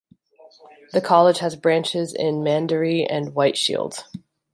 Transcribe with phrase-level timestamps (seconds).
[0.93, 4.03] The college has branches in Mandaree and White Shield.